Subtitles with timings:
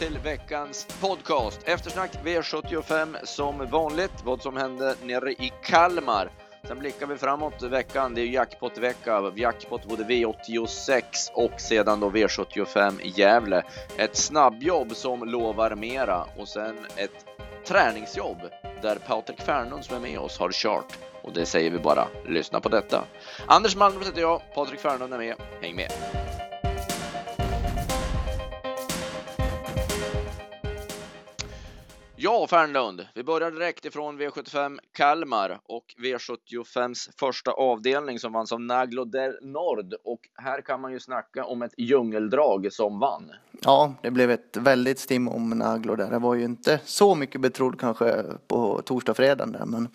[0.00, 1.60] till veckans podcast.
[1.64, 6.30] Eftersnack V75 som vanligt, vad som hände nere i Kalmar.
[6.68, 11.02] Sen blickar vi framåt veckan, det är jackpot-vecka, jackpot både V86
[11.34, 13.62] och sedan då V75 i Gävle.
[13.96, 17.26] Ett snabbjobb som lovar mera och sen ett
[17.66, 18.38] träningsjobb
[18.82, 20.98] där Patrik Fernlund som är med oss har kört.
[21.22, 23.04] Och det säger vi bara, lyssna på detta.
[23.46, 25.90] Anders Malmros heter jag, Patrik Fernlund är med, häng med!
[32.22, 38.60] Ja, Fernlund, vi börjar direkt ifrån V75 Kalmar och V75s första avdelning som vanns av
[38.60, 39.94] Naglo del Nord.
[40.04, 43.30] Och här kan man ju snacka om ett djungeldrag som vann.
[43.60, 46.10] Ja, det blev ett väldigt stim om Naglo där.
[46.10, 49.88] Det var ju inte så mycket betrodd kanske på torsdag, fredag där, men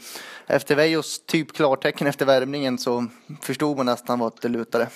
[0.48, 3.06] efter Vejos typ klartecken efter värmningen så
[3.42, 4.90] förstod man nästan vad det lutade.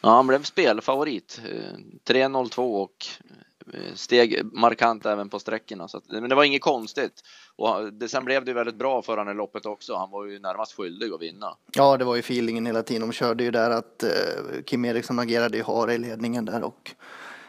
[0.00, 1.40] Ja, han blev spelfavorit.
[2.08, 3.06] 3.02 och
[3.94, 5.88] steg markant även på sträckorna.
[5.88, 7.22] Så att, men det var inget konstigt.
[7.56, 9.96] Och det, sen blev det väldigt bra för honom i loppet också.
[9.96, 11.56] Han var ju närmast skyldig att vinna.
[11.72, 13.02] Ja, det var ju feelingen hela tiden.
[13.02, 14.10] De körde ju där att eh,
[14.66, 16.90] Kim Eriksson agerade ju hare i ledningen där och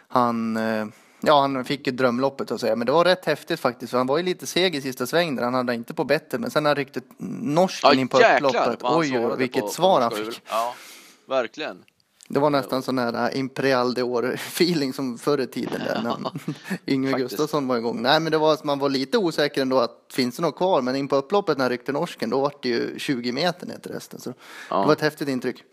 [0.07, 0.85] han eh,
[1.21, 3.91] Ja, han fick ju drömloppet att säga, men det var rätt häftigt faktiskt.
[3.91, 5.43] För han var ju lite seg i sista sväng där.
[5.43, 8.79] Han hade inte på bettet, men sen när han ryckte norsken ja, in på upploppet.
[8.83, 10.41] Oj, oj, vilket på, svar han fick.
[10.49, 10.75] Ja,
[11.25, 11.83] verkligen.
[12.27, 16.31] Det var nästan sån här äh, Imperial de feeling som förr i tiden där när
[16.87, 18.01] Yngve Gustafsson var igång.
[18.01, 20.95] Nej men det var man var lite osäker ändå att finns det något kvar men
[20.95, 24.19] in på upploppet när ryckte norsken då var det ju 20 meter ner till resten
[24.19, 24.33] så
[24.69, 24.79] ja.
[24.79, 25.63] det var ett häftigt intryck.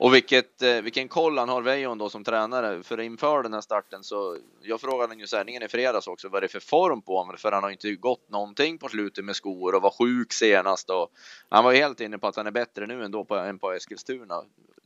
[0.00, 2.82] Och vilket, eh, vilken koll han har Weijon då som tränare.
[2.82, 6.40] För inför den här starten så, jag frågade ju sändningen i fredags också, vad är
[6.40, 7.36] det för form på honom?
[7.36, 10.90] För han har inte gått någonting på slutet med skor och var sjuk senast.
[10.90, 11.12] Och
[11.48, 14.42] han var helt inne på att han är bättre nu ändå på, än på Eskilstuna.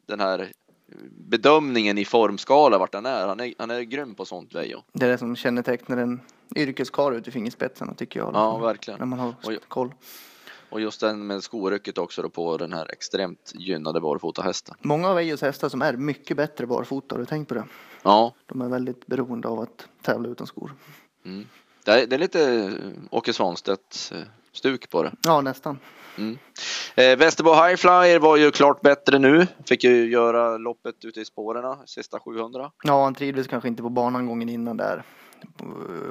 [0.07, 0.53] Den här
[1.11, 3.27] bedömningen i formskala vart han är.
[3.27, 4.83] Han är, han är grym på sånt Veijo.
[4.93, 6.21] Det är det som kännetecknar en
[6.57, 8.31] yrkeskarl ut i fingerspetsarna tycker jag.
[8.35, 8.99] Ja, verkligen.
[8.99, 9.35] När man har
[9.69, 9.95] koll.
[10.71, 14.75] Och just den med skorycket också då på den här extremt gynnade barfotahästen.
[14.83, 17.65] Många av Eijos hästar som är mycket bättre barfota, har du tänkt på det?
[18.03, 18.35] Ja.
[18.47, 20.75] De är väldigt beroende av att tävla utan skor.
[21.25, 21.47] Mm.
[21.85, 22.73] Det, är, det är lite
[23.11, 24.19] Åke Svanstedt eh,
[24.57, 25.13] stuk på det.
[25.23, 25.79] Ja, nästan.
[26.19, 26.39] Mm.
[26.95, 29.47] Eh, Västerbo Highflyer var ju klart bättre nu.
[29.69, 32.71] Fick ju göra loppet ute i spåren, sista 700.
[32.83, 35.03] Ja, han trivdes kanske inte på banan gången innan där.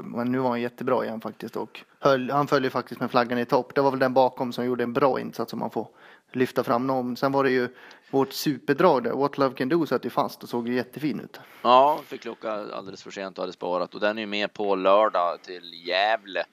[0.03, 3.45] Men nu var han jättebra igen faktiskt och höll, han följer faktiskt med flaggan i
[3.45, 3.75] topp.
[3.75, 5.87] Det var väl den bakom som gjorde en bra insats som man får
[6.31, 7.17] lyfta fram någon.
[7.17, 7.69] Sen var det ju
[8.11, 11.39] vårt superdrag där, What Love Can Do satt ju fast och såg ju jättefin ut.
[11.61, 14.75] Ja, fick lucka alldeles för sent och hade sparat och den är ju med på
[14.75, 16.43] lördag till Gävle.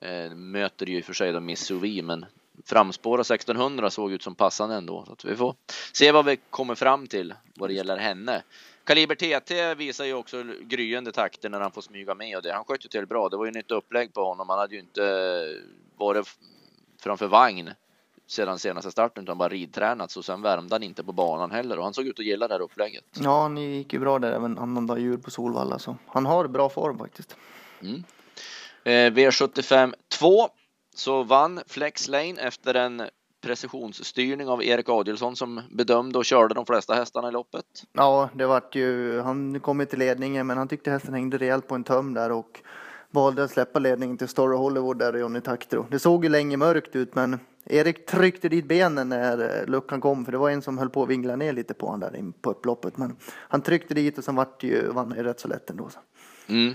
[0.00, 2.26] Eh, möter ju i och för sig då Missouri, men
[2.64, 5.04] framspåra 1600 såg ut som passande ändå.
[5.06, 5.54] Så att vi får
[5.92, 8.42] se vad vi kommer fram till vad det gäller henne.
[8.84, 12.52] Kaliber TT visar ju också gryende takter när han får smyga med och det.
[12.52, 13.28] Han sköt ju till bra.
[13.28, 14.48] Det var ju nytt upplägg på honom.
[14.48, 15.02] Han hade ju inte
[15.96, 16.26] varit
[17.00, 17.70] framför vagn
[18.26, 21.84] sedan senaste starten utan bara ridtränat så sen värmde han inte på banan heller och
[21.84, 23.04] han såg ut att gilla det här upplägget.
[23.20, 26.68] Ja, han gick ju bra där även annandag jul på Solvalla så han har bra
[26.68, 27.36] form faktiskt.
[27.82, 28.04] Mm.
[28.86, 30.48] Eh, V75 2
[30.94, 33.02] så vann Flex Lane efter en
[33.42, 37.64] precisionsstyrning av Erik Adielsson som bedömde och körde de flesta hästarna i loppet.
[37.92, 41.74] Ja, det vart ju, han kom till ledningen men han tyckte hästen hängde rejält på
[41.74, 42.60] en töm där och
[43.10, 45.86] valde att släppa ledningen till Story Hollywood där och Johnny Taktro.
[45.90, 50.24] Det såg ju länge mörkt ut men Erik tryckte dit benen när eh, luckan kom
[50.24, 52.50] för det var en som höll på att vingla ner lite på honom där på
[52.50, 55.88] upploppet men han tryckte dit och sen vart ju, vann ju rätt så lätt ändå.
[55.88, 55.98] Så.
[56.48, 56.74] Mm.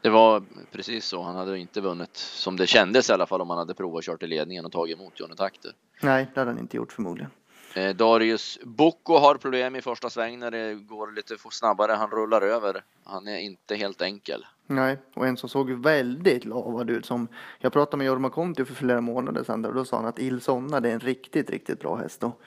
[0.00, 0.42] Det var
[0.72, 1.22] precis så.
[1.22, 4.22] Han hade inte vunnit som det kändes i alla fall om han hade provat kört
[4.22, 5.72] i ledningen och tagit emot Johnny Takter.
[6.00, 7.30] Nej, det hade han inte gjort förmodligen.
[7.74, 11.92] Eh, Darius Bocco har problem i första sväng när det går lite snabbare.
[11.92, 12.84] Han rullar över.
[13.04, 14.46] Han är inte helt enkel.
[14.66, 18.74] Nej, och en som såg väldigt lavad ut som jag pratade med Jorma Konti för
[18.74, 21.96] flera månader sedan och då sa han att Il Sonna är en riktigt, riktigt bra
[21.96, 22.24] häst.
[22.24, 22.40] Och,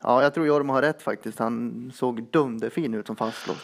[0.00, 1.38] ja, jag tror Jorma har rätt faktiskt.
[1.38, 3.60] Han såg dunderfin ut som fastlåst.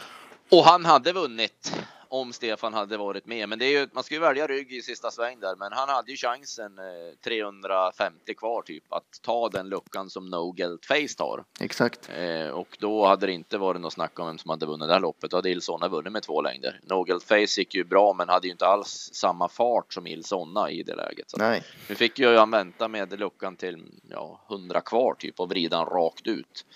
[0.50, 1.76] Och han hade vunnit
[2.08, 3.48] om Stefan hade varit med.
[3.48, 5.88] Men det är ju, man ska ju välja rygg i sista sväng där, men han
[5.88, 6.84] hade ju chansen eh,
[7.24, 11.44] 350 kvar typ att ta den luckan som No Gelt Face tar.
[11.60, 12.10] Exakt.
[12.16, 14.94] Eh, och då hade det inte varit något snack om vem som hade vunnit det
[14.94, 15.30] här loppet.
[15.30, 16.80] Då hade Ilsonna vunnit med två längder.
[16.82, 20.70] No Gelt Face gick ju bra, men hade ju inte alls samma fart som Ilsonna
[20.70, 21.30] i det läget.
[21.30, 21.62] Så Nej.
[21.88, 26.26] Nu fick ju han vänta med luckan till ja, 100 kvar typ och vrida rakt
[26.26, 26.66] ut.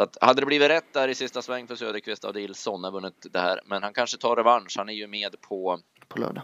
[0.00, 3.26] Så att hade det blivit rätt där i sista sväng för Söderqvist hade Ilsson vunnit
[3.32, 3.60] det här.
[3.64, 4.74] Men han kanske tar revansch.
[4.76, 6.42] Han är ju med på, på lördag.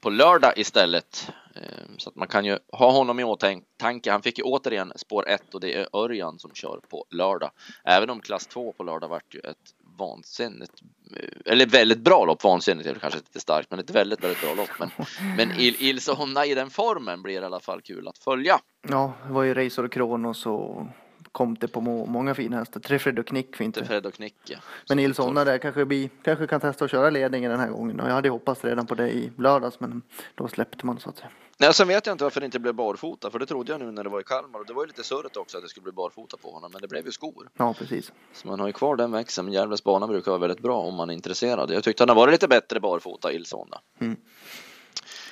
[0.00, 1.30] På lördag istället.
[1.54, 4.10] Ehm, så att man kan ju ha honom i åtanke.
[4.10, 7.50] Han fick ju återigen spår 1 och det är Örjan som kör på lördag.
[7.84, 10.82] Även om klass 2 på lördag vart ju ett vansinnigt,
[11.16, 14.54] eh, eller väldigt bra lopp, vansinnigt är kanske lite starkt, men ett väldigt, väldigt bra
[14.54, 14.70] lopp.
[14.78, 14.90] Men,
[15.36, 18.58] men Il Ilse Honna i den formen blir i alla fall kul att följa.
[18.88, 20.86] Ja, det var ju Razor Kronos och
[21.34, 22.80] kom det på må många fina hästar.
[22.80, 23.74] Trefred och Knick fint.
[23.74, 24.58] Trefred och Knick, ja.
[24.88, 28.00] Men Nils Onna där kanske, blir, kanske kan testa att köra ledningen den här gången.
[28.00, 30.02] Och jag hade hoppats redan på det i lördags, men
[30.34, 31.30] då släppte man så att säga.
[31.58, 33.92] Nej, sen vet jag inte varför det inte blev barfota, för det trodde jag nu
[33.92, 34.60] när det var i Kalmar.
[34.60, 36.82] Och det var ju lite surret också att det skulle bli barfota på honom, men
[36.82, 37.48] det blev ju skor.
[37.56, 38.12] Ja, precis.
[38.32, 39.52] Så man har ju kvar den växeln.
[39.52, 41.70] Gävles bana brukar vara väldigt bra om man är intresserad.
[41.70, 43.80] Jag tyckte han har varit lite bättre barfota, Ilsonna.
[44.00, 44.16] Mm.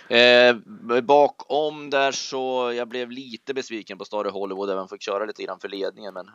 [0.08, 0.56] Eh,
[1.02, 5.60] bakom där så jag blev lite besviken på Stare Hollywood, även fick köra lite grann
[5.60, 6.30] för ledningen, men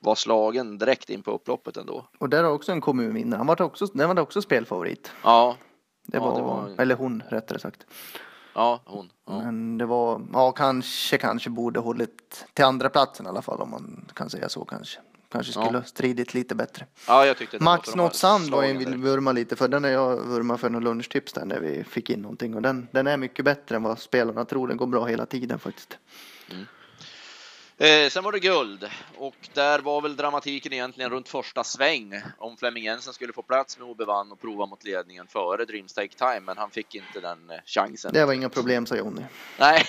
[0.00, 2.04] var slagen direkt in på upploppet ändå.
[2.18, 3.38] Och där har också en kommunvinnare.
[3.38, 5.12] Han var också, den var också spelfavorit.
[5.22, 5.56] Ja.
[6.06, 7.86] Det, ja, var, det var, eller hon rättare sagt.
[8.54, 9.10] Ja, hon.
[9.26, 9.38] Ja.
[9.38, 13.70] Men det var, ja kanske, kanske borde hållit till andra platsen i alla fall om
[13.70, 15.00] man kan säga så kanske.
[15.32, 15.82] Kanske skulle ja.
[15.82, 16.86] stridit lite bättre.
[17.06, 19.68] Ja, jag tyckte Max Not Sand var en vill vurma lite för.
[19.68, 22.88] Den är jag vurma för någon lunchtips där när vi fick in någonting och den,
[22.90, 24.68] den är mycket bättre än vad spelarna tror.
[24.68, 25.98] Den går bra hela tiden faktiskt.
[26.50, 26.66] Mm.
[27.80, 32.56] Eh, sen var det guld och där var väl dramatiken egentligen runt första sväng om
[32.56, 36.40] Flemming Jensen skulle få plats med Obevann och prova mot ledningen före Dreams Take Time,
[36.40, 38.12] men han fick inte den eh, chansen.
[38.12, 39.22] Det var inga problem, sa Jonny.
[39.58, 39.84] Nej,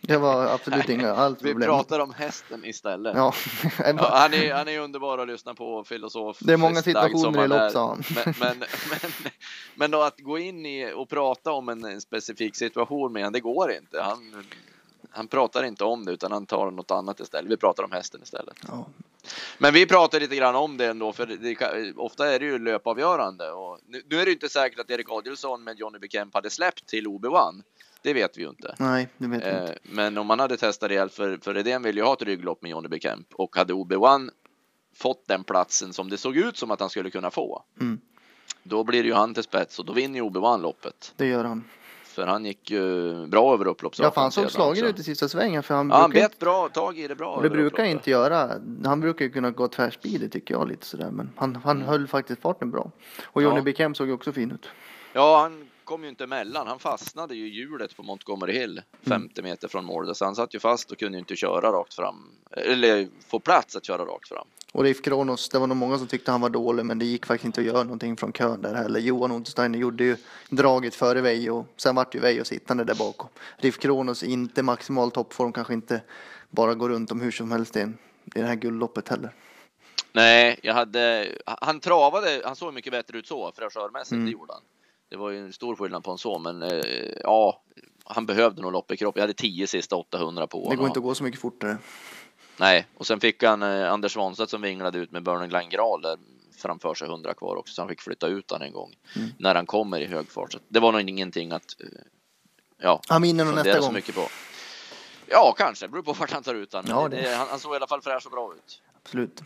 [0.00, 1.58] det var absolut inga allt problem.
[1.58, 3.16] Vi pratar om hästen istället.
[3.16, 3.34] Ja.
[3.78, 6.38] ja han, är, han är underbar att lyssna på, filosof.
[6.40, 8.02] Det är många situationer i lopp, sa han.
[8.14, 9.10] Men, men, men,
[9.74, 13.32] men, då att gå in i och prata om en, en specifik situation med honom,
[13.32, 14.00] det går inte.
[14.00, 14.44] Han
[15.10, 17.50] han pratar inte om det utan han tar något annat istället.
[17.50, 18.56] Vi pratar om hästen istället.
[18.68, 18.86] Ja.
[19.58, 23.50] Men vi pratar lite grann om det ändå, för det, ofta är det ju löpavgörande.
[23.50, 26.86] Och nu, nu är det inte säkert att Erik Adielsson med Johnny Bekemp hade släppt
[26.86, 27.62] till OB1.
[28.02, 28.74] Det vet vi ju inte.
[28.78, 29.78] Nej, det vet vi eh, inte.
[29.82, 32.70] Men om man hade testat rejält, för, för Redén vill ju ha ett rygglopp med
[32.70, 34.30] Johnny Bekemp och hade OB1
[34.96, 37.64] fått den platsen som det såg ut som att han skulle kunna få.
[37.80, 38.00] Mm.
[38.62, 41.12] Då blir det ju han till spets och då vinner ju OB1 loppet.
[41.16, 41.64] Det gör han.
[42.20, 44.06] För han gick ju bra över upploppsrakan.
[44.08, 45.62] Ja, för han såg slagen ut i sista svängen.
[45.62, 47.34] För han ja, han bet bra tag i det bra.
[47.34, 48.50] Och det brukar inte göra.
[48.84, 51.10] Han brukar ju kunna gå tvärspidigt tycker jag lite sådär.
[51.10, 51.88] Men han, han mm.
[51.88, 52.90] höll faktiskt farten bra.
[53.24, 53.62] Och Johnny ja.
[53.62, 54.68] Beckham såg ju också fin ut.
[55.12, 56.66] Ja, han kom ju inte emellan.
[56.66, 59.50] Han fastnade ju hjulet på Montgomery Hill 50 mm.
[59.50, 60.16] meter från målet.
[60.16, 62.30] Så han satt ju fast och kunde inte köra rakt fram.
[62.50, 64.46] Eller få plats att köra rakt fram.
[64.72, 67.26] Och Riff Kronos, det var nog många som tyckte han var dålig, men det gick
[67.26, 69.00] faktiskt inte att göra någonting från kön där heller.
[69.00, 70.16] Johan Untersteiner gjorde ju
[70.50, 73.28] draget före Veijo, sen vart ju Veijo sittande där bakom.
[73.56, 76.02] Riff Kronos inte maximal toppform, kanske inte
[76.50, 77.86] bara går runt om hur som helst i,
[78.24, 79.30] det här guldloppet heller.
[80.12, 84.24] Nej, jag hade, han travade, han såg mycket bättre ut så, fräschörmässigt, mm.
[84.24, 84.62] det gjorde han.
[85.10, 87.62] Det var ju en stor skillnad på en så, men eh, ja,
[88.04, 89.16] han behövde nog lopp i kropp.
[89.16, 90.70] Jag hade 10 sista 800 på honom.
[90.70, 91.78] Det går inte att gå så mycket fortare.
[92.56, 96.02] Nej, och sen fick han eh, Anders Svanstedt som vinglade ut med Burning Glenn Graal
[96.02, 96.18] där
[96.58, 99.28] framför sig 100 kvar också, så han fick flytta ut han en gång mm.
[99.38, 100.52] när han kommer i hög fart.
[100.52, 101.86] Så det var nog ingenting att, eh,
[102.78, 103.92] ja, han vinner nog nästa gång.
[103.92, 104.28] mycket på.
[105.26, 106.84] Ja, kanske, det beror på vart han tar ut han.
[106.88, 107.16] Ja, det...
[107.16, 108.82] Det, han, han såg i alla fall fräsch och bra ut.
[109.02, 109.42] Absolut.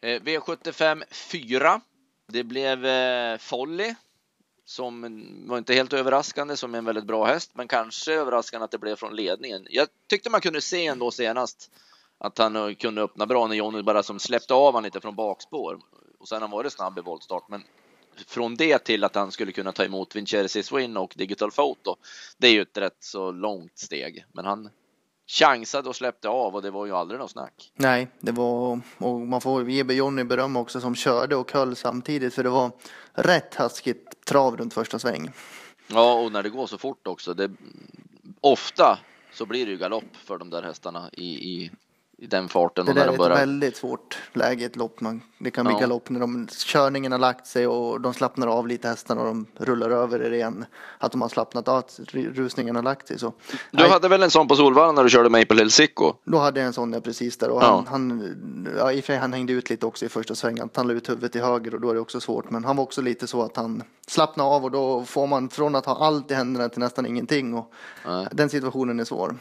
[0.00, 1.80] Eh, V75 4.
[2.28, 3.94] Det blev eh, Folly
[4.70, 5.02] som
[5.48, 8.96] var inte helt överraskande som en väldigt bra häst, men kanske överraskande att det blev
[8.96, 9.66] från ledningen.
[9.70, 11.70] Jag tyckte man kunde se ändå senast
[12.18, 15.14] att han eh, kunde öppna bra när Johnny bara som släppte av han lite från
[15.14, 15.80] bakspår
[16.18, 17.48] och sen har han varit snabb i voltstart.
[17.48, 17.64] Men
[18.26, 21.96] från det till att han skulle kunna ta emot Vincere Swin och Digital Photo,
[22.38, 24.24] det är ju ett rätt så långt steg.
[24.32, 24.70] Men han
[25.30, 27.72] chansade och släppte av och det var ju aldrig något snack.
[27.74, 32.34] Nej, det var och man får ge Johnny beröm också som körde och höll samtidigt
[32.34, 32.70] för det var
[33.12, 35.30] rätt haskigt trav runt första sväng.
[35.86, 37.34] Ja, och när det går så fort också.
[37.34, 37.50] Det,
[38.40, 38.98] ofta
[39.32, 41.70] så blir det ju galopp för de där hästarna i, i
[42.20, 42.86] i den farten.
[42.86, 43.36] Det där är ett börjar...
[43.36, 45.00] väldigt svårt läge i ett lopp.
[45.00, 45.80] Man, det kan bli ja.
[45.80, 49.46] galopp när de, körningen har lagt sig och de slappnar av lite hästarna och de
[49.56, 50.64] rullar över det igen.
[50.98, 53.18] Att de har slappnat av, att rusningen har lagt sig.
[53.18, 53.32] Så.
[53.50, 53.90] Du Nej.
[53.90, 56.12] hade väl en sån på Solvalla när du körde Maple Hill Sicko?
[56.24, 57.50] Då hade jag en sån ja, precis där.
[57.50, 57.84] Och ja.
[57.86, 60.68] han, han, ja, i och för sig, han hängde ut lite också i första svängen.
[60.74, 62.50] Han la ut huvudet till höger och då är det också svårt.
[62.50, 65.74] Men han var också lite så att han slappnade av och då får man från
[65.74, 67.54] att ha allt i händerna till nästan ingenting.
[67.54, 67.72] Och
[68.30, 69.34] den situationen är svår.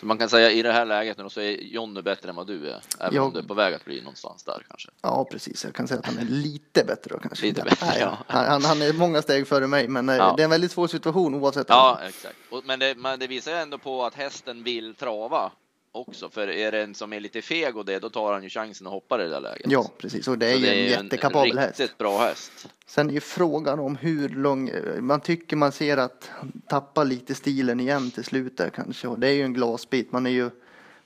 [0.00, 2.46] Så man kan säga i det här läget nu så är Jonny bättre än vad
[2.46, 2.80] du är.
[3.00, 3.26] Även jag...
[3.26, 4.90] om du är på väg att bli någonstans där kanske.
[5.02, 5.64] Ja, precis.
[5.64, 7.46] Jag kan säga att han är lite bättre då kanske.
[7.46, 8.18] Lite bättre, ja.
[8.26, 10.34] han, han, är många steg före mig, men eh, ja.
[10.36, 11.66] det är en väldigt svår situation oavsett.
[11.68, 12.36] Ja, exakt.
[12.64, 15.52] Men det, men det visar ju ändå på att hästen vill trava
[15.92, 16.30] också.
[16.30, 18.86] För är det en som är lite feg och det, då tar han ju chansen
[18.86, 19.70] att hoppa det där läget.
[19.70, 20.28] Ja, precis.
[20.28, 21.80] Och det är så ju det en jättekapabel häst.
[21.80, 22.68] Riktigt bra häst.
[22.86, 27.34] Sen är ju frågan om hur lång, man tycker man ser att han tappar lite
[27.34, 29.08] stilen igen till slut där kanske.
[29.08, 30.12] Och det är ju en glasbit.
[30.12, 30.50] Man är ju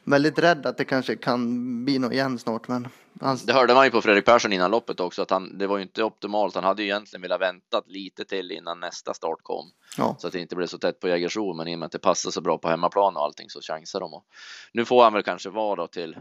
[0.04, 2.68] väldigt rädd att det kanske kan bli något igen snart.
[2.68, 2.88] Men
[3.20, 5.76] han, Det hörde man ju på Fredrik Persson innan loppet också att han, det var
[5.76, 6.54] ju inte optimalt.
[6.54, 10.32] Han hade ju egentligen velat vänta lite till innan nästa start kom ja, så att
[10.32, 11.54] det inte blev så tätt på Jägersro.
[11.54, 14.00] Men i och med att det passar så bra på hemmaplan och allting så chansar
[14.00, 14.14] de.
[14.14, 14.24] Och
[14.72, 16.12] nu får han väl kanske vara då till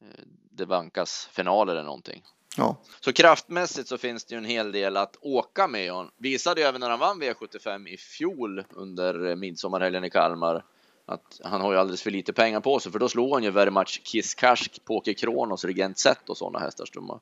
[0.00, 2.22] eh, det vankas final eller någonting.
[2.56, 5.92] ja, Så kraftmässigt så finns det ju en hel del att åka med.
[5.92, 10.64] Han visade ju även när han vann V75 i fjol under eh, midsommarhelgen i Kalmar
[11.12, 13.50] att han har ju alldeles för lite pengar på sig för då slog han ju
[13.50, 17.20] Very Much Kiss Karsk, Poker Kronos, Regent Zet och sådana hästar som har-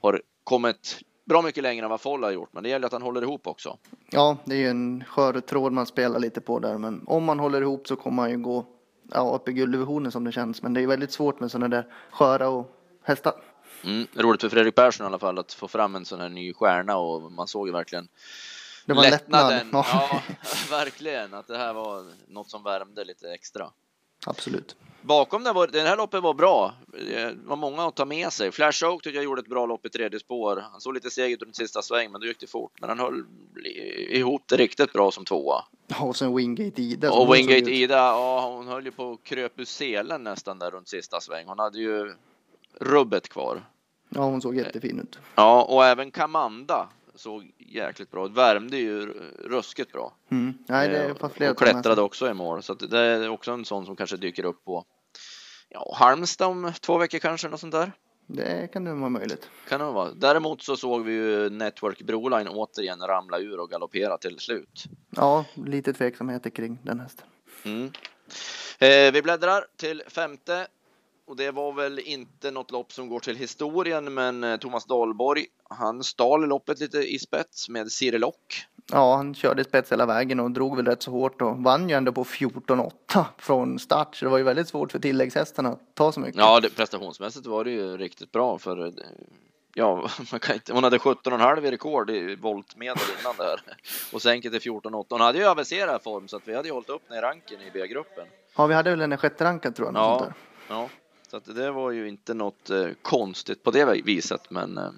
[0.00, 2.52] har kommit bra mycket längre än vad Foll har gjort.
[2.52, 3.76] Men det gäller att han håller ihop också.
[4.10, 6.78] ja, det är ju en skör tråd man spelar lite på där.
[6.78, 8.66] Men om man håller ihop så kommer han ju gå
[9.12, 10.62] ja, upp i gulddivisionen som det känns.
[10.62, 12.70] Men det är väldigt svårt med sådana där sköra och
[13.02, 13.32] hästar.
[13.84, 16.52] Mm, roligt för Fredrik Persson i alla fall att få fram en sån här ny
[16.52, 18.08] stjärna och man såg ju verkligen
[18.88, 19.50] Det var en lättnad.
[19.52, 19.84] lättnaden.
[19.92, 20.22] Ja,
[20.70, 23.70] verkligen att det här var något som värmde lite extra.
[24.26, 24.76] absolut.
[25.02, 26.74] Bakom det var, det här loppet var bra.
[26.92, 28.52] Det var många att ta med sig.
[28.52, 30.64] Flash Oak tycker jag gjorde ett bra lopp i tredje spår.
[30.72, 32.72] Han såg lite seg ut runt sista sväng, men då gick det fort.
[32.80, 33.24] Men han höll
[34.10, 35.64] ihop det riktigt bra som tvåa.
[35.86, 37.12] Ja, Och sen Wingate Ida.
[37.12, 37.70] Och Wingate.
[37.70, 41.46] Ida, ja, hon höll ju på att kröp ur selen nästan där runt sista sväng.
[41.46, 42.14] Hon hade ju
[42.80, 43.62] rubbet kvar.
[44.08, 45.18] Ja, hon såg jättefin ut.
[45.34, 46.88] Ja, och även Kamanda
[47.18, 48.32] såg jäkligt bra ut.
[48.32, 49.06] Värmde ju
[49.44, 50.12] ruskigt bra.
[50.30, 50.54] Mm.
[50.66, 52.62] Nej, det är Eh, flera och klättrade också i mål.
[52.62, 54.84] Så det är också en sån som kanske dyker upp på
[55.68, 57.92] ja, Halmstad om två veckor kanske, något sånt där.
[58.26, 59.50] Det kan nog vara möjligt.
[59.68, 60.12] Kan det vara.
[60.12, 64.84] Däremot så såg vi ju Network Broline återigen ramla ur och galoppera till slut.
[65.10, 67.26] Ja, lite tveksamheter kring den hästen.
[67.64, 67.92] Mm.
[68.78, 70.66] Eh, vi bläddrar till femte
[71.28, 75.46] och det var väl inte något lopp som går till historien, men eh, Thomas Dahlborg,
[75.70, 78.64] han stal loppet lite i spets med Cirelock.
[78.92, 81.94] Ja, han körde spets hela vägen och drog väl rätt så hårt och vann ju
[81.94, 84.16] ändå på 14-8 från start.
[84.16, 86.36] Så det var ju väldigt svårt för tilläggshästarna att ta så mycket.
[86.36, 88.92] Ja, det, prestationsmässigt var det ju riktigt bra för eh,
[89.74, 93.60] ja, man kan inte, hon hade 17,5 i rekord i voltmedel innan det här
[94.12, 95.06] och sänket till 14,8.
[95.10, 97.70] Hon hade ju aviserat form så att vi hade ju hållit upp ner ranken i
[97.72, 98.26] B-gruppen.
[98.56, 99.96] Ja, vi hade väl en sjätte rankad tror jag.
[99.96, 100.32] Ja.
[100.68, 100.88] Ja,
[101.30, 104.90] så att det var ju inte något eh, konstigt på det viset, men eh,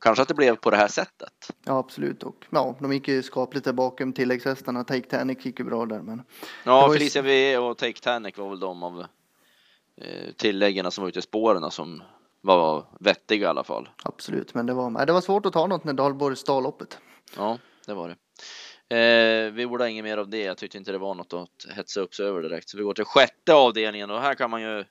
[0.00, 1.50] kanske att det blev på det här sättet.
[1.64, 2.22] ja, absolut.
[2.22, 4.84] Och ja, de gick ju skapligt där bakom tilläggshästarna.
[4.84, 6.22] Take Tanic gick ju bra där, men
[6.64, 9.00] Ja, var ju- Felicia V och Take Tanic var väl de av
[9.96, 12.02] eh, tilläggen som var ute i spåren som
[12.40, 13.88] var vettiga i alla fall.
[14.02, 14.54] absolut.
[14.54, 16.98] Men det var, nej, det var svårt att ta något när Dahlborg stal loppet.
[17.36, 18.16] Ja, det var det.
[18.88, 20.38] Eh, vi borde ha inget mer av det.
[20.42, 22.68] Jag tyckte inte det var något att hetsa upp sig över direkt.
[22.68, 24.84] Så vi går till sjätte avdelningen och här kan man ju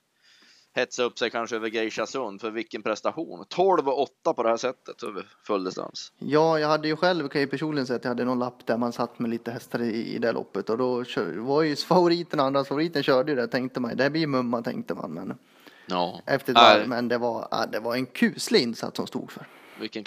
[0.74, 3.44] hetsa upp sig kanske över Geisha-Sund för vilken prestation.
[3.48, 6.12] 12 och 8 på det här sättet över fulldistans.
[6.18, 8.76] Ja, jag hade ju själv, kan jag personligen säga att jag hade någon lapp där
[8.76, 12.40] man satt med lite hästar i, i det loppet och då kör, var ju favoriten,
[12.40, 13.96] andra favoriten körde ju det tänkte man.
[13.96, 15.38] Det här blir ju mumma tänkte man, men
[15.86, 19.46] Ja, efter varv, men det var, det var en kuslig insats som stod för.
[19.80, 20.04] vilken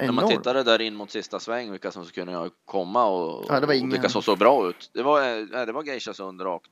[0.00, 0.14] klasskillnad.
[0.14, 0.42] När man Enorm.
[0.42, 3.74] tittade där in mot sista sväng, vilka som skulle kunna komma och, Ja, det och
[3.74, 3.90] ingen.
[3.90, 4.90] vilka som såg bra ut.
[4.94, 6.70] Det var, eh, nej, det var Geisha-Sund rakt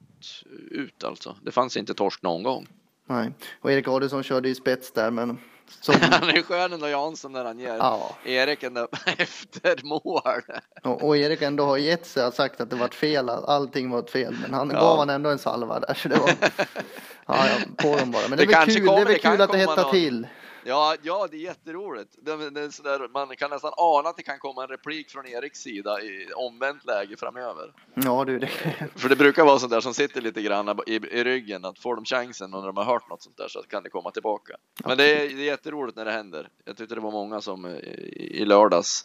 [0.71, 1.37] ut alltså.
[1.43, 2.67] Det fanns inte torsk någon gång.
[3.07, 3.31] Nej,
[3.61, 5.39] och Erik Adelsson körde ju spets där, men
[5.81, 10.43] som, Han är skön ändå Jansson när han ger ja, Erik där efter mål.
[10.85, 14.03] och, och Erik ändå har gett sig och sagt att det var fel, allting var
[14.03, 14.81] fel, men han Ja.
[14.81, 16.31] gav han ändå en salva där, så det var,
[17.27, 17.45] ja,
[17.77, 18.29] på dem bara.
[18.29, 19.91] Men det, Det är väl kul, det kommer- är väl det kul att det hettar
[19.91, 20.27] till.
[20.69, 22.17] Ja, ja, det är jätteroligt.
[22.23, 25.27] Det, det är sådär, man kan nästan ana att det kan komma en replik från
[25.27, 27.73] Eriks sida i omvänt läge framöver.
[27.95, 28.47] Ja, du, det,
[28.97, 31.97] För det brukar vara sånt där som sitter lite grann i, i ryggen, att får
[31.97, 34.57] de chansen och när de har hört något sånt där så kan det komma tillbaka.
[34.85, 36.49] Men det är, det är jätteroligt när det händer.
[36.65, 39.05] Jag tyckte det var många som eh, i, i lördags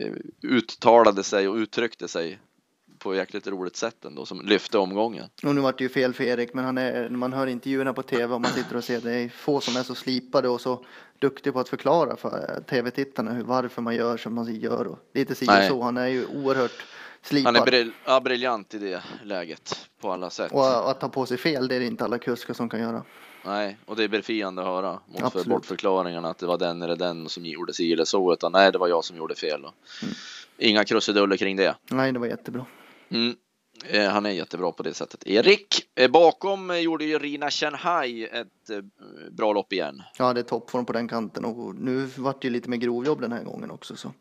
[0.00, 2.38] eh, uttalade sig och uttryckte sig
[2.98, 5.28] på jäkligt roligt sätt ändå, som lyfte omgången.
[5.42, 8.02] Och nu vart det ju fel för Erik, men han är, man hör intervjuerna på
[8.02, 10.84] tv och man sitter och ser det är få som är så slipade och så
[11.18, 15.46] duktiga på att förklara för tv-tittarna varför man gör som man gör och lite si
[15.46, 15.82] och så.
[15.82, 16.84] Han är ju oerhört
[17.22, 17.54] slipad.
[17.54, 20.52] Han är brill, ja, briljant i det läget på alla sätt.
[20.52, 23.02] Och att ta på sig fel, det är det inte alla kuskar som kan göra.
[23.44, 25.46] Nej, och det är befriande att höra mot Absolut.
[25.46, 28.78] bortförklaringarna att det var den eller den som gjorde si eller så, utan nej, det
[28.78, 29.60] var jag som gjorde fel.
[29.60, 30.14] Mm.
[30.58, 31.74] Inga krusiduller kring det.
[31.90, 32.66] Nej, det var jättebra.
[33.08, 33.36] Mm.
[33.84, 35.26] Eh, han är jättebra på det sättet.
[35.26, 38.70] Erik, eh, bakom eh, gjorde ju Rina Shanghai ett
[39.30, 40.02] bra lopp igen.
[40.18, 43.32] Ja, det är toppform på den kanten och nu vart det lite mer grovjobb den
[43.32, 43.96] här gången också.
[43.96, 44.12] Så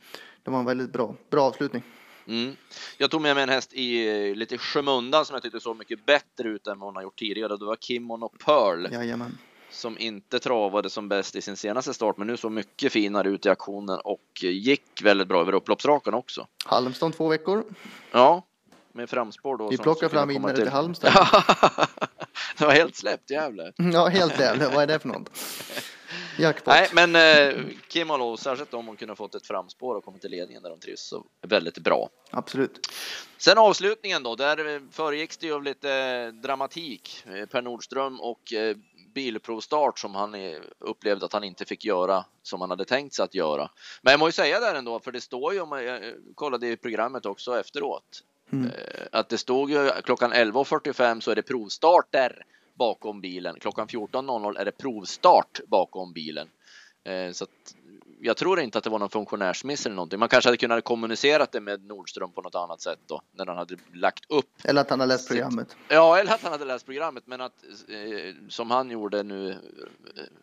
[0.43, 1.83] det var en väldigt bra, bra avslutning.
[2.27, 2.55] Mm.
[2.97, 6.49] Jag tog med mig en häst i lite skymundan som jag tyckte såg mycket bättre
[6.49, 7.57] ut än vad hon har gjort tidigare.
[7.57, 9.37] Det var Kimmon och Pearl Jajamän.
[9.69, 13.45] som inte travade som bäst i sin senaste start, men nu såg mycket finare ut
[13.45, 16.47] i aktionen och gick väldigt bra över upploppsrakan också.
[16.65, 17.63] Halmstad två veckor.
[18.11, 18.43] Ja,
[18.95, 19.69] med framspår då.
[19.69, 21.13] Vi plockar fram vinnare till Halmstad.
[22.57, 23.73] det var helt släppt, jävlar.
[23.93, 24.69] Ja, helt jävla.
[24.69, 25.29] Vad är det för något?
[26.39, 26.73] Jackpot.
[26.73, 30.63] Nej, men eh, Kimalo, särskilt om hon kunde fått ett framspår och kommit till ledningen
[30.63, 32.09] där de trivs, så väldigt bra.
[32.31, 32.87] Absolut.
[33.37, 37.23] Sen avslutningen då, där föregicks det ju av lite dramatik.
[37.25, 38.77] Eh, Per Nordström och eh,
[39.15, 43.23] bilprovstart som han eh, upplevde att han inte fick göra som han hade tänkt sig
[43.23, 43.69] att göra.
[44.01, 46.77] Men jag må ju säga där ändå, för det står ju, om jag kollade i
[46.77, 48.65] programmet också efteråt, Mm.
[48.65, 53.55] Eh, att det stod ju klockan 11.45 så är det provstarter bakom bilen.
[53.59, 56.47] Klockan 14.00 är det provstart bakom bilen.
[57.03, 57.75] Eh, så att
[58.25, 60.19] jag tror inte att det var någon funktionärsmiss eller någonting.
[60.19, 63.57] Man kanske hade kunnat kommunicera det med Nordström på något annat sätt då, när han
[63.57, 64.49] hade lagt upp.
[64.63, 65.75] Eller att han har läst programmet.
[65.87, 69.55] Ja, eller att han hade läst programmet, men att eh, som han gjorde nu eh,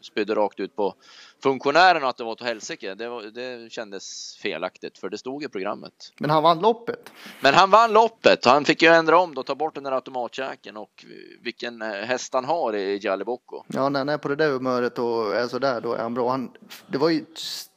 [0.00, 0.94] spydde rakt ut på
[1.42, 2.94] funktionären och att det var åt helsike.
[2.94, 6.12] Det, var, det kändes felaktigt, för det stod i programmet.
[6.18, 7.12] Men han vann loppet.
[7.40, 9.92] Men han vann loppet och han fick ju ändra om då, ta bort den där
[9.92, 11.04] automatkäken och
[11.40, 13.64] vilken eh, häst han har i Jalibocco.
[13.66, 16.14] Ja, när han är på det där humöret och är så där, då är han
[16.14, 16.30] bra.
[16.30, 16.52] Han,
[16.86, 17.24] det var ju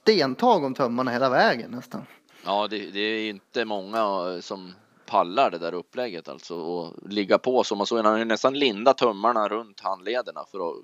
[0.05, 2.05] stentag om tömmarna hela vägen nästan.
[2.45, 4.73] Ja, det, det är inte många eh, som
[5.05, 8.93] pallar det där upplägget alltså och ligga på så man såg han ju nästan linda
[8.93, 10.75] tummarna runt handlederna för att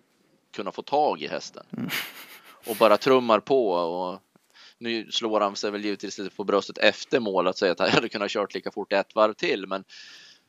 [0.56, 1.66] kunna få tag i hästen
[2.68, 4.20] och bara trummar på och
[4.78, 7.90] nu slår han sig väl givetvis lite på bröstet efter mål att säga att han
[7.92, 9.84] hade kunnat kört lika fort ett varv till men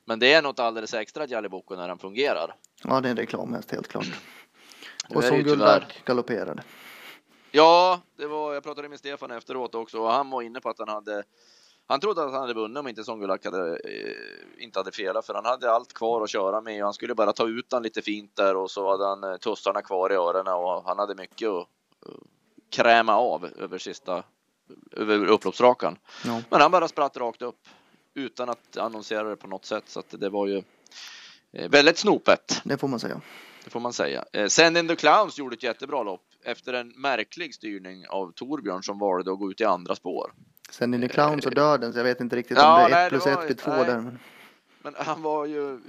[0.05, 2.55] men det är något alldeles extra Jaliboko när han fungerar.
[2.85, 4.07] Ja, det är en reklamhäst helt klart.
[5.09, 6.63] Och som Gullback galopperade.
[7.55, 10.79] Ja, det var, jag pratade med Stefan efteråt också och han var inne på att
[10.79, 11.23] han hade
[11.87, 15.35] han trodde att han hade vunnit om inte Songulak hade, eh, inte hade felat för
[15.35, 18.03] han hade allt kvar att köra med och han skulle bara ta ut den lite
[18.03, 21.49] fint där och så hade han eh, tussarna kvar i öronen och han hade mycket
[21.49, 21.69] att
[22.07, 22.15] eh,
[22.71, 24.23] kräma av över sista
[24.93, 25.99] över upploppsrakan.
[26.25, 26.43] Ja.
[26.51, 27.69] Men han bara spratt rakt upp
[28.15, 30.63] utan att annonsera det på något sätt så att det var ju
[31.53, 32.61] eh, väldigt snopet.
[32.65, 33.21] Det får man säga.
[33.65, 34.25] Det får man säga.
[34.33, 38.83] Eh, Send in the Clowns gjorde ett jättebra lopp efter en märklig styrning av Torbjörn
[38.83, 40.33] som valde att gå ut i andra spår.
[40.71, 42.99] Sen är det Clowns och Döden, så jag vet inte riktigt Ja, om det är
[42.99, 43.85] nej, ett det plus var- ett blir två nej.
[43.87, 44.01] där.
[44.01, 44.19] Men...
[44.85, 45.81] Men han var ju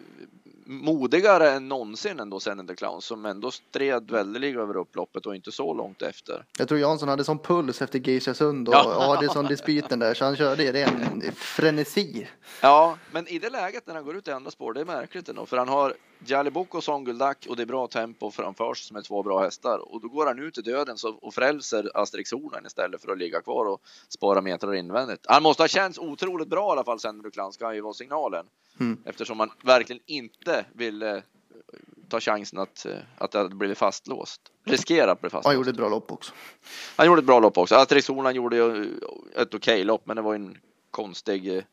[0.66, 5.36] modigare än någonsin ändå Send in the Clowns som ändå stred väldeliga över upploppet och
[5.36, 6.46] inte så långt efter.
[6.58, 9.18] Jag tror Jansson hade sån puls efter Geisasund och Ja.
[9.18, 12.28] Adelsson-dispyten där, så han körde i ren frenesi.
[12.62, 15.30] Ja, men i det läget när han går ut i andra spår, det är märkligt
[15.30, 15.94] ändå, för han har
[16.26, 19.94] Jalibok och Songuldak och det är bra tempo framför sig som är två bra hästar
[19.94, 23.42] och då går han ut i döden och frälser Asterix Hornen istället för att ligga
[23.42, 25.26] kvar och spara metrar invändigt.
[25.28, 28.46] Han måste ha känts otroligt bra i alla fall sen Clown ska ju vara signalen
[28.80, 28.98] Mm.
[29.06, 31.24] eftersom man verkligen inte ville eh,
[32.10, 34.42] ta chansen att, eh, att det hade blivit fastlåst.
[34.66, 35.56] Riskera att bli Och han fastlåst.
[35.56, 36.34] gjorde ett bra lopp också.
[36.96, 37.76] Han gjorde ett bra lopp också.
[37.76, 39.00] Asterix Hornen gjorde ju
[39.38, 40.58] ett okej lopp, men det var en
[40.92, 41.64] konstig eh,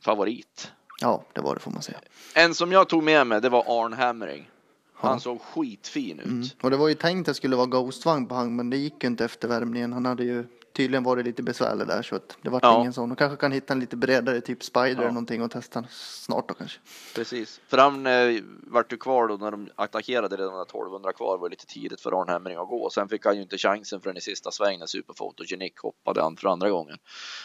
[0.00, 0.72] favorit.
[1.00, 1.98] Ja, det var det får man säga.
[2.34, 4.50] En som jag tog med mig, det var Arn Hammering.
[4.94, 5.20] Han Ja.
[5.20, 6.26] såg skitfin ut.
[6.26, 6.46] Mm.
[6.60, 9.02] Och det var ju tänkt att det skulle vara Ghostvagn på han, men det gick
[9.02, 9.92] ju inte efter värmningen.
[9.92, 10.44] Han hade ju
[10.76, 12.80] tydligen varit lite besvärlig där, så att det var Ja.
[12.80, 13.12] ingen sån.
[13.12, 14.92] Och kanske kan hitta en lite bredare, typ Spider Ja.
[15.00, 16.78] eller någonting och testa snart då kanske.
[17.14, 17.60] Precis.
[17.68, 21.38] För han eh, vart ju kvar då när de attackerade redan när 1200 kvar.
[21.38, 22.90] var lite tidigt för Arn Hammering att gå.
[22.90, 26.48] Sen fick han ju inte chansen förrän i sista sväng när Superphotogenic hoppade an för
[26.48, 26.98] andra gången.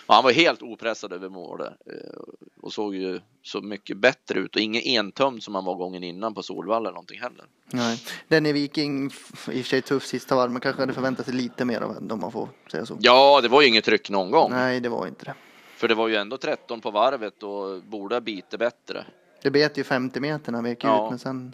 [0.05, 1.77] Och han var helt opressad över mål där.
[1.85, 2.19] Eh,
[2.61, 6.33] och såg ju så mycket bättre ut och ingen entömd som han var gången innan
[6.33, 7.45] på Solvalla eller någonting heller.
[7.65, 8.03] Nej.
[8.27, 11.35] Den i Viking, i och för sig tuff sista varv, men kanske hade förväntat sig
[11.35, 12.97] lite mer av henne om man får säga så.
[13.01, 14.51] Ja, det var ju inget tryck någon gång.
[14.51, 15.33] Nej, det var inte det.
[15.75, 19.05] För det var ju ändå 13 på varvet och borde ha bitit bättre.
[19.41, 21.05] Det bet ju 50 meter när han vek Ja.
[21.05, 21.53] ut, men sen,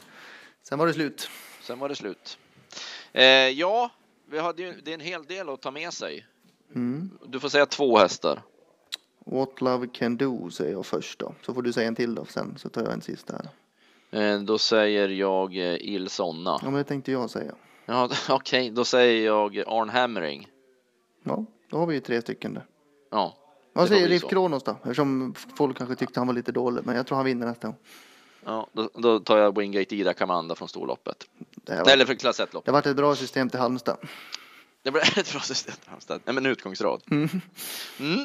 [0.64, 1.30] sen var det slut.
[1.62, 2.38] Sen var det slut.
[3.14, 3.92] Eh, ja,
[4.30, 6.26] vi hade ju, det är en hel del att ta med sig.
[6.76, 7.10] Mm.
[7.26, 8.42] Du får säga två hästar.
[9.32, 11.34] What Love Can Do säger jag först då.
[11.46, 13.50] Så får du säga en till då sen, så tar jag en sista här.
[14.36, 16.60] Eh, då säger jag eh, Il Sonna.
[16.62, 17.56] Ja, men det tänkte jag säga.
[17.86, 20.48] Ja, okej, då säger jag Arn Hammering.
[21.24, 22.66] Ja, då har vi ju tre stycken där.
[23.12, 23.36] Ja,
[23.74, 24.24] Vad säger Riff.
[24.24, 24.72] Kronos då?
[24.72, 27.78] Eftersom folk kanske tyckte han var lite dålig, men jag tror han vinner nästa gång.
[28.46, 31.26] ja då, då tar jag Wingate Ida Kamanda från storloppet.
[31.66, 32.66] Var, Eller för klass 1-lopp.
[32.66, 33.98] det har varit ett bra system till Halmstad.
[34.88, 35.76] Det blir ett bra system.
[35.86, 36.22] Halmstad.
[36.26, 37.02] Nej, men utgångsrad.
[37.12, 37.30] Mm.
[38.00, 38.20] Mm.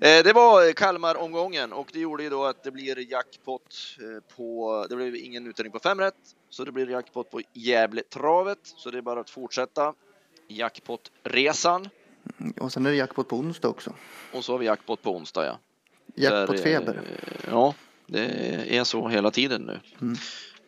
[0.00, 4.86] Eh, det var Kalmar-omgången och det gjorde ju då att det blir jackpot eh, på,
[4.88, 6.14] det blev ingen utdelning på fem rätt,
[6.50, 9.94] så det blir jackpot på Gävle-travet, så det är bara att fortsätta.
[10.48, 11.88] Jackpot-resan
[12.60, 13.94] Och sen är det jackpot på onsdag också.
[14.32, 15.58] och så har vi jackpot på onsdag ja.
[16.14, 16.96] Jackpot-feber.
[16.96, 17.74] eh, Ja,
[18.06, 19.80] det är så hela tiden nu.
[20.00, 20.16] Mm.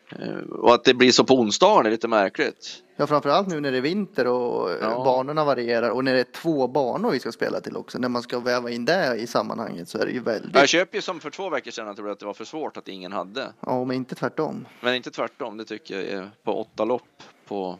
[0.09, 2.83] Eh, och att det blir så på onsdagen är lite märkligt.
[2.95, 5.03] Ja, framförallt nu när det är vinter och eh, Ja.
[5.03, 7.97] banorna varierar och när det är två banor vi ska spela till också.
[7.99, 10.97] När man ska väva in det i sammanhanget så är det ju väldigt, Jag köper
[10.97, 13.11] ju som för två veckor sedan, jag tror att det var för svårt att ingen
[13.11, 13.53] hade.
[13.59, 14.65] ja men inte tvärtom.
[14.81, 17.23] Men inte tvärtom, det tycker jag är på åtta lopp.
[17.47, 17.77] På...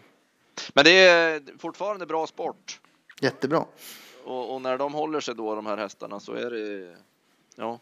[0.74, 2.80] Men det är fortfarande bra sport.
[3.22, 3.66] Jättebra.
[4.26, 6.96] Och, och när de håller sig då, de här hästarna, så är det...
[7.56, 7.80] Ja,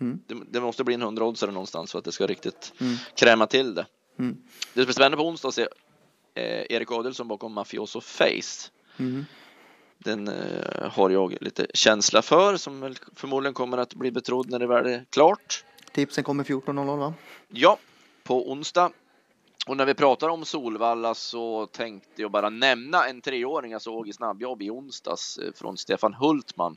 [0.00, 0.18] Mm.
[0.26, 2.94] det, det måste bli en hundraoddsare någonstans för att det ska riktigt Mm.
[3.14, 3.86] kräma till det.
[4.18, 4.36] Mm.
[4.74, 5.62] Det blir spännande på onsdag se
[6.34, 8.70] eh, Erik Adelsson bakom Mafioso Face.
[8.96, 9.24] Mm.
[9.98, 14.66] Den eh, har jag lite känsla för som förmodligen kommer att bli betrodd när det
[14.66, 15.64] väl är klart.
[15.92, 17.14] Tipsen kommer 14.00 va?
[17.48, 17.78] Ja,
[18.24, 18.90] på onsdag.
[19.66, 24.08] Och när vi pratar om Solvalla så tänkte jag bara nämna en treåring jag såg
[24.08, 26.76] i snabbjobb i onsdags eh, från Stefan Hultman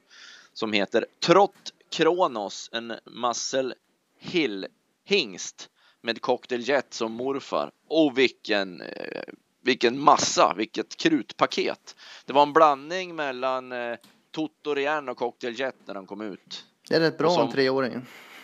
[0.53, 3.73] som heter Trott Kronos, en Muscle
[4.19, 4.67] Hill
[5.05, 5.69] hingst
[6.01, 7.71] med Cocktail Jet som morfar.
[7.87, 9.23] Och vilken, eh,
[9.61, 11.95] vilken massa, vilket krutpaket.
[12.25, 13.95] Det var en blandning mellan eh,
[14.31, 16.65] Totorian och Cocktail Jet när han kom ut.
[16.89, 18.01] Det är rätt bra som- en treåring.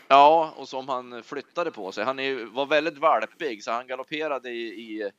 [0.07, 2.03] Ja, och som han flyttade på sig.
[2.03, 5.11] Han är, var väldigt valpig så han galopperade i, i,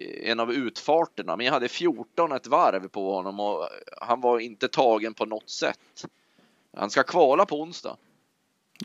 [0.00, 1.36] i en av utfarterna.
[1.36, 3.68] Men jag hade 14 ett varv på honom och
[4.00, 6.04] han var inte tagen på något sätt.
[6.76, 7.96] Han ska kvala på onsdag.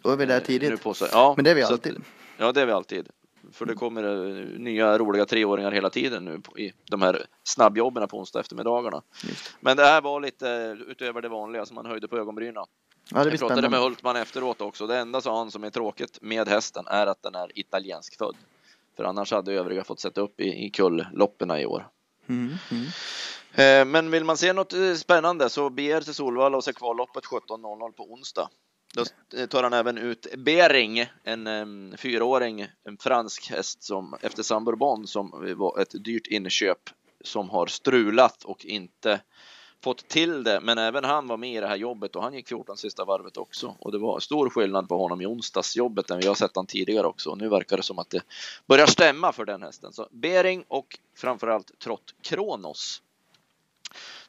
[0.04, 0.86] Då är vi där eh, nu tidigt.
[1.12, 2.02] Ja, Men det är vi så att- alltid.
[2.38, 3.10] Ja, det är vi alltid.
[3.52, 8.08] För det kommer eh, nya roliga treåringar hela tiden nu på, i de här snabbjobben
[8.08, 9.02] på onsdag eftermiddagarna.
[9.24, 9.56] Just.
[9.60, 12.56] Men det här var lite utöver det vanliga som man höjde på ögonbrynen.
[12.56, 12.66] Ja,
[13.10, 13.78] Jag pratade med spännande.
[13.78, 14.88] Hultman efteråt också.
[14.88, 18.36] Det enda sa han som är tråkigt med hästen är att den är italiensk född.
[18.98, 21.88] För annars hade övriga fått sätta upp i, i kullloppen i år.
[22.30, 22.54] Mm.
[22.72, 22.86] Mm.
[23.58, 27.26] Eh, men vill man se något eh, spännande så beger sig Solvalla och se kvalloppet
[27.26, 28.50] 17.00 på onsdag.
[28.94, 29.04] Då
[29.40, 35.08] eh, tar han även ut Bering, en fyraåring, en fransk häst som efter San Bourbon
[35.08, 36.90] som var ett dyrt inköp
[37.24, 39.20] som har strulat och inte
[39.84, 40.60] fått till det.
[40.62, 43.38] Men även han var med i det här jobbet och han gick 14 sista varvet
[43.38, 43.76] också.
[43.80, 47.08] Och det var stor skillnad på honom i onsdagsjobbet än vi har sett han tidigare
[47.08, 47.30] också.
[47.30, 48.22] Och nu verkar det som att det
[48.68, 49.94] börjar stämma för den hästen.
[49.94, 53.02] Så Bering och framförallt Trott Kronos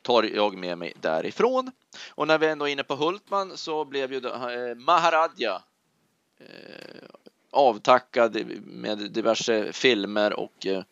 [0.02, 1.70] tar jag med mig därifrån.
[2.14, 5.62] Och när vi ändå är inne på Hultman så blev ju eh, Maharadja
[6.40, 7.08] eh,
[7.50, 10.82] avtackad med diverse filmer och eh,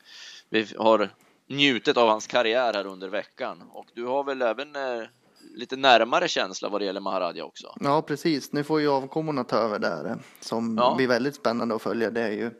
[0.48, 1.10] vi har
[1.48, 3.62] njutit av hans karriär här under veckan.
[3.72, 4.68] Och du har väl även
[5.54, 7.76] lite närmare känsla vad det gäller Maharadja också?
[7.80, 8.52] Ja, precis.
[8.52, 10.94] Nu får ju avkommorna ta över där som Ja.
[10.96, 12.10] blir väldigt spännande att följa.
[12.10, 12.50] Det är ju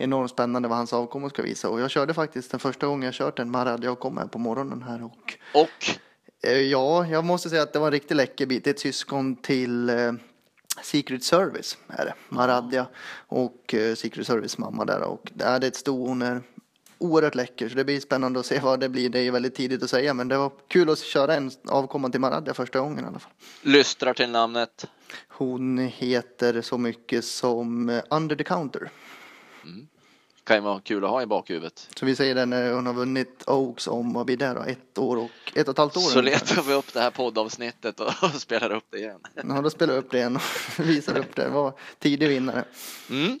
[0.00, 1.68] enormt spännande vad hans avkommor ska visa.
[1.68, 4.38] Och jag körde faktiskt den första gången jag kört en Maradja och kom här på
[4.38, 5.96] morgonen här och Och
[6.42, 8.64] eh, ja, jag måste säga att det var en riktig läcker bit.
[8.64, 10.12] Det är ett syskon till eh,
[10.82, 12.14] Secret Service är det.
[12.28, 12.86] Maradja
[13.26, 15.86] och eh, Secret Service mamma där och det är ett.
[15.86, 16.42] Hon är
[16.98, 19.08] oerhört läcker så det blir spännande att se vad det blir.
[19.08, 22.10] Det är ju väldigt tidigt att säga men det var kul att köra en avkomma
[22.10, 23.32] till Maradja första gången i alla fall.
[23.62, 24.86] lystrar till namnet.
[25.28, 28.90] Hon heter så mycket som Under the Counter.
[30.44, 31.88] Kan ju vara kul att ha i bakhuvudet.
[31.96, 34.98] Så vi säger det när hon har vunnit Oaks om, vad blir det då, ett
[34.98, 36.00] år och ett och ett halvt år?
[36.00, 39.20] Så letar vi upp det här poddavsnittet och spelar upp det igen.
[39.34, 40.42] Ja, då spelar jag upp det igen och
[40.86, 41.48] visar upp det.
[41.48, 42.64] Var tidig vinnare.
[43.10, 43.40] Mm.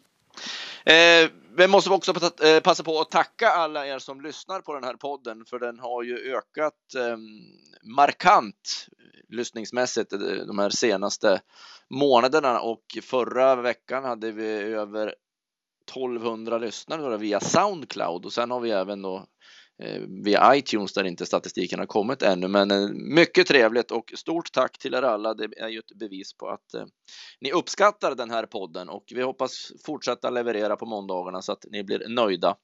[0.84, 4.84] Eh, vi måste också eh, passa på att tacka alla er som lyssnar på den
[4.84, 7.16] här podden för den har ju ökat eh,
[7.82, 8.86] markant
[9.28, 11.40] lyssningsmässigt eh, de här senaste
[11.90, 15.14] månaderna och förra veckan hade vi över
[15.88, 19.26] 1200 lyssnare då via Soundcloud och sen har vi även då
[19.82, 22.48] eh, via iTunes där inte statistiken har kommit ännu.
[22.48, 25.34] Men eh, mycket trevligt och stort tack till er alla.
[25.34, 26.84] Det är ju ett bevis på att eh,
[27.40, 31.84] ni uppskattar den här podden och vi hoppas fortsätta leverera på måndagarna så att ni
[31.84, 32.56] blir nöjda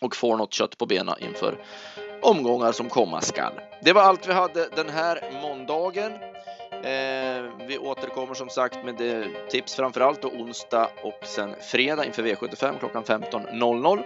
[0.00, 1.64] och får något kött på benen inför
[2.22, 3.52] omgångar som komma skall.
[3.82, 6.12] Det var allt vi hade den här måndagen.
[6.82, 12.78] Eh, vi återkommer som sagt med tips framförallt då onsdag och sen fredag inför V75
[12.78, 14.02] klockan 15.00.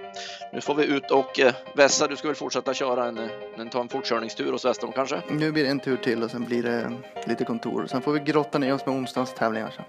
[0.52, 2.06] Nu får vi ut och eh, vässa.
[2.06, 5.22] Du ska väl fortsätta köra en, eh, en, ta en fortkörningstur hos Western kanske?
[5.28, 6.92] Nu blir det en tur till och sen blir det
[7.26, 7.86] lite kontor.
[7.86, 9.84] Sen får vi grotta ner oss med onsdagens tävlingar sen.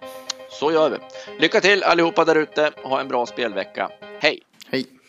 [0.50, 0.98] Så gör vi.
[1.40, 2.72] Lycka till allihopa där ute.
[2.84, 3.90] Ha en bra spelvecka.
[4.20, 4.40] Hej!
[4.72, 5.03] Hej!